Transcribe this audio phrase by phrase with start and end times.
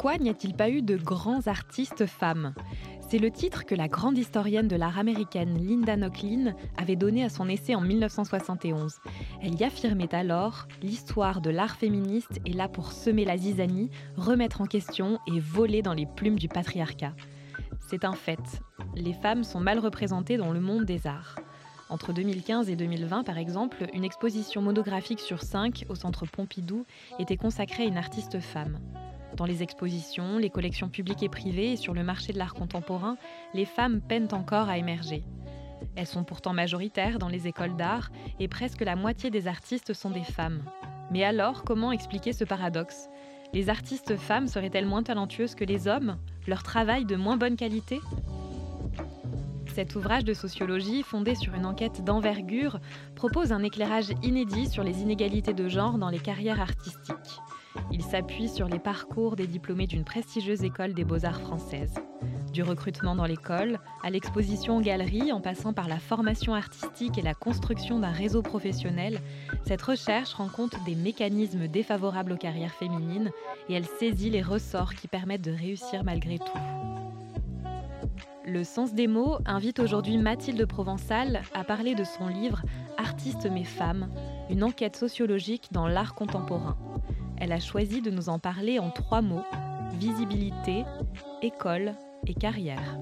[0.00, 2.54] Pourquoi n'y a-t-il pas eu de grands artistes femmes?
[3.08, 7.28] C'est le titre que la grande historienne de l'art américaine Linda Nochlin avait donné à
[7.28, 8.98] son essai en 1971.
[9.42, 14.60] Elle y affirmait alors L'histoire de l'art féministe est là pour semer la zizanie, remettre
[14.60, 17.14] en question et voler dans les plumes du patriarcat.
[17.88, 18.62] C'est un fait.
[18.94, 21.34] Les femmes sont mal représentées dans le monde des arts.
[21.88, 26.86] Entre 2015 et 2020, par exemple, une exposition monographique sur cinq au centre Pompidou
[27.18, 28.78] était consacrée à une artiste femme.
[29.38, 33.16] Dans les expositions, les collections publiques et privées et sur le marché de l'art contemporain,
[33.54, 35.22] les femmes peinent encore à émerger.
[35.94, 38.10] Elles sont pourtant majoritaires dans les écoles d'art
[38.40, 40.64] et presque la moitié des artistes sont des femmes.
[41.12, 43.08] Mais alors, comment expliquer ce paradoxe?
[43.54, 46.18] Les artistes femmes seraient-elles moins talentueuses que les hommes?
[46.48, 48.00] Leur travail de moins bonne qualité?
[49.72, 52.80] Cet ouvrage de sociologie, fondé sur une enquête d'envergure,
[53.14, 57.38] propose un éclairage inédit sur les inégalités de genre dans les carrières artistiques.
[57.90, 61.94] Il s'appuie sur les parcours des diplômés d'une prestigieuse école des beaux-arts française.
[62.52, 67.22] Du recrutement dans l'école, à l'exposition en galerie, en passant par la formation artistique et
[67.22, 69.20] la construction d'un réseau professionnel,
[69.66, 73.30] cette recherche rend compte des mécanismes défavorables aux carrières féminines
[73.68, 76.58] et elle saisit les ressorts qui permettent de réussir malgré tout.
[78.46, 82.62] Le sens des mots invite aujourd'hui Mathilde Provençal à parler de son livre
[82.96, 84.08] Artistes mais femmes,
[84.48, 86.78] une enquête sociologique dans l'art contemporain.
[87.40, 89.44] Elle a choisi de nous en parler en trois mots
[89.94, 90.84] visibilité,
[91.42, 91.94] école
[92.26, 92.98] et carrière.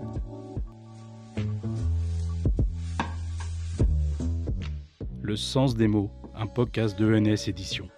[5.23, 7.89] Le sens des mots, un podcast de ENS Édition.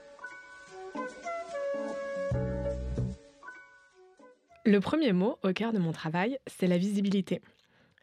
[4.64, 7.40] Le premier mot au cœur de mon travail, c'est la visibilité.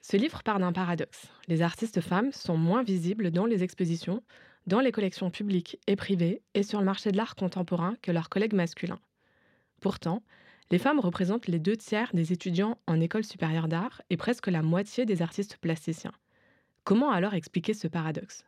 [0.02, 1.28] Ce livre part d'un paradoxe.
[1.48, 4.22] Les artistes femmes sont moins visibles dans les expositions,
[4.68, 8.30] dans les collections publiques et privées et sur le marché de l'art contemporain que leurs
[8.30, 9.00] collègues masculins.
[9.82, 10.24] Pourtant,
[10.72, 14.64] les femmes représentent les deux tiers des étudiants en école supérieure d'art et presque la
[14.64, 16.14] moitié des artistes plasticiens.
[16.84, 18.46] Comment alors expliquer ce paradoxe?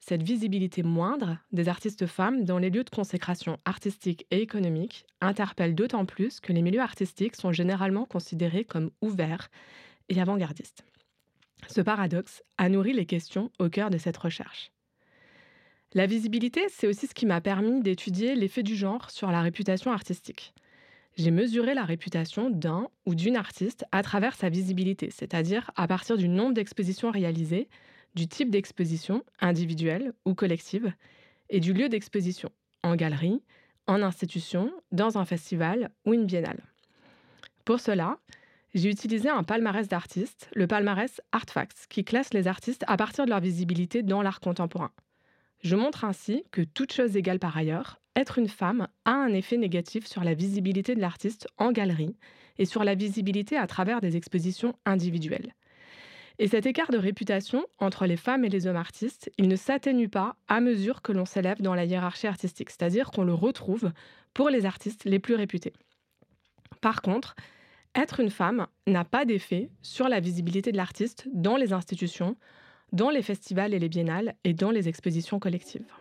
[0.00, 5.74] Cette visibilité moindre des artistes femmes dans les lieux de consécration artistique et économique interpelle
[5.74, 9.48] d'autant plus que les milieux artistiques sont généralement considérés comme ouverts
[10.08, 10.84] et avant-gardistes.
[11.68, 14.70] Ce paradoxe a nourri les questions au cœur de cette recherche.
[15.94, 19.92] La visibilité, c'est aussi ce qui m'a permis d'étudier l'effet du genre sur la réputation
[19.92, 20.52] artistique.
[21.16, 26.18] J'ai mesuré la réputation d'un ou d'une artiste à travers sa visibilité, c'est-à-dire à partir
[26.18, 27.68] du nombre d'expositions réalisées,
[28.14, 30.92] du type d'exposition, individuelle ou collective,
[31.48, 32.50] et du lieu d'exposition,
[32.82, 33.40] en galerie,
[33.86, 36.62] en institution, dans un festival ou une biennale.
[37.64, 38.18] Pour cela,
[38.74, 43.30] j'ai utilisé un palmarès d'artistes, le palmarès Artfacts, qui classe les artistes à partir de
[43.30, 44.90] leur visibilité dans l'art contemporain.
[45.62, 49.56] Je montre ainsi que, toute chose égale par ailleurs, être une femme a un effet
[49.56, 52.16] négatif sur la visibilité de l'artiste en galerie
[52.58, 55.54] et sur la visibilité à travers des expositions individuelles.
[56.38, 60.08] Et cet écart de réputation entre les femmes et les hommes artistes, il ne s'atténue
[60.08, 63.90] pas à mesure que l'on s'élève dans la hiérarchie artistique, c'est-à-dire qu'on le retrouve
[64.34, 65.72] pour les artistes les plus réputés.
[66.82, 67.34] Par contre,
[67.94, 72.36] être une femme n'a pas d'effet sur la visibilité de l'artiste dans les institutions,
[72.92, 75.92] dans les festivals et les biennales et dans les expositions collectives.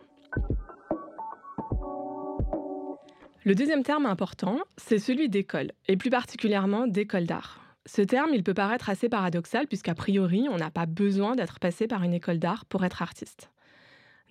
[3.43, 7.61] Le deuxième terme important, c'est celui d'école, et plus particulièrement d'école d'art.
[7.85, 11.87] Ce terme, il peut paraître assez paradoxal puisqu'a priori, on n'a pas besoin d'être passé
[11.87, 13.51] par une école d'art pour être artiste.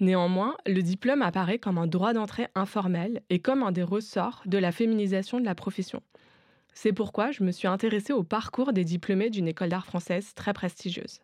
[0.01, 4.59] Néanmoins, le diplôme apparaît comme un droit d'entrée informel et comme un des ressorts de
[4.59, 6.03] la féminisation de la profession.
[6.73, 10.53] C'est pourquoi je me suis intéressée au parcours des diplômés d'une école d'art française très
[10.53, 11.21] prestigieuse.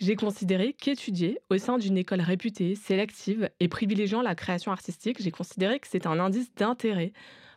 [0.00, 5.32] J'ai considéré qu'étudier au sein d'une école réputée, sélective et privilégiant la création artistique, j'ai
[5.32, 7.12] considéré que c'est un indice d'intérêt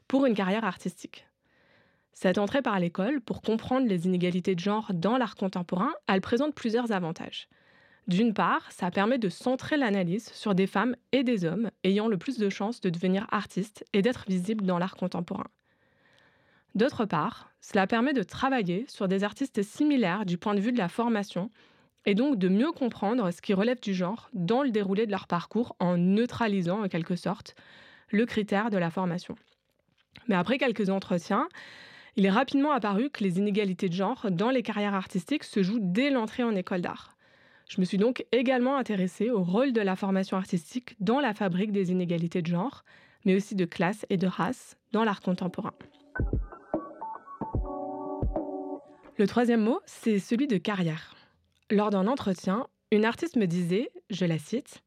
[0.07, 1.28] pour une carrière artistique.
[2.13, 6.56] Cette entrée par l'école, pour comprendre les inégalités de genre dans l'art contemporain, elle présente
[6.56, 7.47] plusieurs avantages.
[8.07, 12.18] D'une part, ça permet de centrer l'analyse sur des femmes et des hommes ayant le
[12.18, 15.48] plus de chances de devenir artistes et d'être visibles dans l'art contemporain.
[16.74, 20.80] D'autre part, cela permet de travailler sur des artistes similaires du point de vue de
[20.80, 21.51] la formation
[22.06, 25.27] et donc de mieux comprendre ce qui relève du genre dans le déroulé de leur
[25.27, 27.56] parcours en neutralisant en quelque sorte
[28.09, 29.36] le critère de la formation.
[30.27, 31.48] Mais après quelques entretiens,
[32.15, 35.80] il est rapidement apparu que les inégalités de genre dans les carrières artistiques se jouent
[35.81, 37.15] dès l'entrée en école d'art.
[37.69, 41.71] Je me suis donc également intéressée au rôle de la formation artistique dans la fabrique
[41.71, 42.83] des inégalités de genre,
[43.24, 45.74] mais aussi de classe et de race dans l'art contemporain.
[49.18, 51.15] Le troisième mot, c'est celui de carrière.
[51.71, 54.83] Lors d'un entretien, une artiste me disait, je la cite,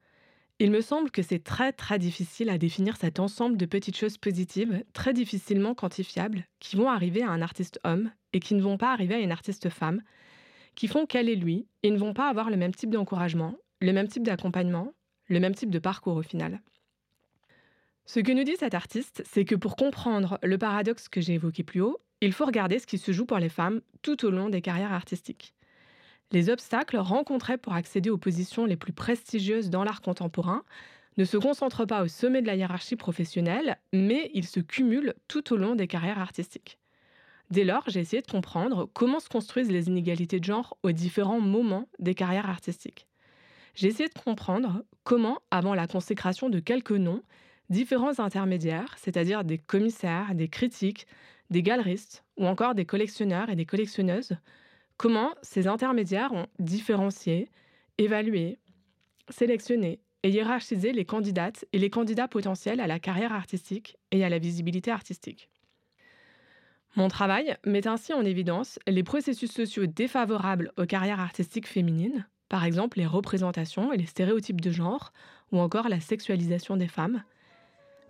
[0.58, 4.19] Il me semble que c'est très très difficile à définir cet ensemble de petites choses
[4.19, 8.76] positives, très difficilement quantifiables, qui vont arriver à un artiste homme et qui ne vont
[8.76, 10.02] pas arriver à une artiste femme,
[10.75, 13.94] qui font qu'elle et lui, ils ne vont pas avoir le même type d'encouragement, le
[13.94, 14.92] même type d'accompagnement,
[15.28, 16.60] le même type de parcours au final.
[18.04, 21.62] Ce que nous dit cet artiste, c'est que pour comprendre le paradoxe que j'ai évoqué
[21.62, 24.50] plus haut, il faut regarder ce qui se joue pour les femmes tout au long
[24.50, 25.54] des carrières artistiques.
[26.34, 30.64] Les obstacles rencontrés pour accéder aux positions les plus prestigieuses dans l'art contemporain
[31.16, 35.52] ne se concentrent pas au sommet de la hiérarchie professionnelle, mais ils se cumulent tout
[35.52, 36.81] au long des carrières artistiques.
[37.50, 41.40] Dès lors, j'ai essayé de comprendre comment se construisent les inégalités de genre aux différents
[41.40, 43.06] moments des carrières artistiques.
[43.76, 47.22] J'ai essayé de comprendre comment, avant la consécration de quelques noms,
[47.70, 51.06] différents intermédiaires, c'est-à-dire des commissaires, des critiques,
[51.50, 54.37] des galeristes ou encore des collectionneurs et des collectionneuses,
[54.96, 57.50] comment ces intermédiaires ont différencié,
[57.99, 58.58] évalué,
[59.29, 64.29] sélectionné et hiérarchisé les candidates et les candidats potentiels à la carrière artistique et à
[64.29, 65.50] la visibilité artistique.
[66.96, 72.64] Mon travail met ainsi en évidence les processus sociaux défavorables aux carrières artistiques féminines, par
[72.64, 75.12] exemple les représentations et les stéréotypes de genre,
[75.50, 77.23] ou encore la sexualisation des femmes.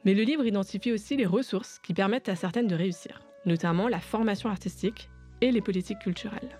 [0.04, 4.00] Mais le livre identifie aussi les ressources qui permettent à certaines de réussir, notamment la
[4.00, 5.08] formation artistique
[5.40, 6.58] et les politiques culturelles.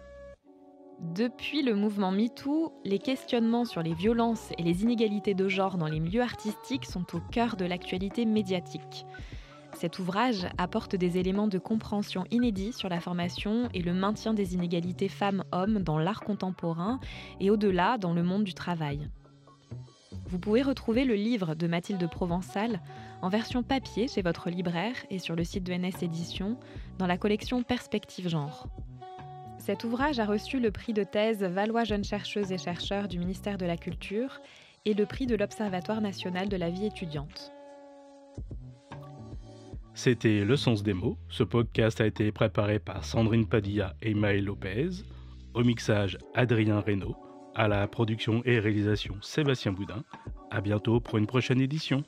[1.15, 5.87] Depuis le mouvement MeToo, les questionnements sur les violences et les inégalités de genre dans
[5.87, 9.07] les milieux artistiques sont au cœur de l'actualité médiatique.
[9.75, 14.55] Cet ouvrage apporte des éléments de compréhension inédits sur la formation et le maintien des
[14.55, 16.99] inégalités femmes-hommes dans l'art contemporain
[17.39, 19.09] et au-delà dans le monde du travail.
[20.27, 22.81] Vous pouvez retrouver le livre de Mathilde Provençal
[23.23, 26.59] en version papier chez votre libraire et sur le site de NS Éditions
[26.99, 28.67] dans la collection Perspective Genre.
[29.65, 33.57] Cet ouvrage a reçu le prix de thèse Valois Jeunes Chercheuses et Chercheurs du ministère
[33.57, 34.43] de la Culture
[34.85, 37.51] et le prix de l'Observatoire national de la vie étudiante.
[39.95, 41.17] C'était Le Sens des mots.
[41.31, 44.91] Ce podcast a été préparé par Sandrine Padilla et Maël Lopez.
[45.55, 47.17] Au mixage, Adrien Reynaud.
[47.55, 50.05] À la production et réalisation, Sébastien Boudin.
[50.51, 52.05] À bientôt pour une prochaine édition.